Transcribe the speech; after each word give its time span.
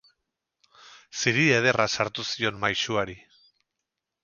Ziri 1.17 1.43
ederra 1.59 1.87
sartu 1.99 2.27
zion 2.33 2.59
maisuari. 2.65 3.19